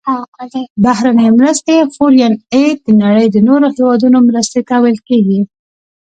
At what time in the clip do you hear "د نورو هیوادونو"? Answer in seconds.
3.31-4.17